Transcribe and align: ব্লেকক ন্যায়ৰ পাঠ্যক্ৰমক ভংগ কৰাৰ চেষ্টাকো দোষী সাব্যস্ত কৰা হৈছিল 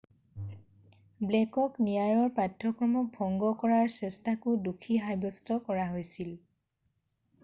ব্লেকক 1.31 1.73
ন্যায়ৰ 1.87 2.31
পাঠ্যক্ৰমক 2.39 3.11
ভংগ 3.17 3.51
কৰাৰ 3.63 3.91
চেষ্টাকো 3.97 4.55
দোষী 4.69 4.97
সাব্যস্ত 5.05 5.59
কৰা 5.69 5.85
হৈছিল 5.93 6.33